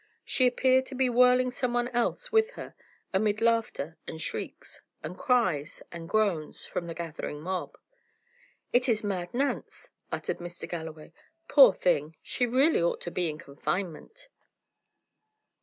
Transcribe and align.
She 0.25 0.47
appeared 0.47 0.87
to 0.87 0.95
be 0.95 1.11
whirling 1.11 1.51
someone 1.51 1.87
else 1.89 2.31
with 2.31 2.53
her, 2.53 2.73
amid 3.13 3.39
laughter 3.39 3.97
and 4.07 4.19
shrieks, 4.19 4.81
and 5.03 5.15
cries 5.15 5.83
and 5.91 6.09
groans, 6.09 6.65
from 6.65 6.87
the 6.87 6.95
gathering 6.95 7.39
mob. 7.39 7.77
"It 8.73 8.89
is 8.89 9.03
Mad 9.03 9.31
Nance!" 9.31 9.91
uttered 10.11 10.39
Mr. 10.39 10.67
Galloway. 10.67 11.13
"Poor 11.47 11.71
thing! 11.71 12.15
she 12.23 12.47
really 12.47 12.81
ought 12.81 12.99
to 13.01 13.11
be 13.11 13.29
in 13.29 13.37
confinement." 13.37 14.29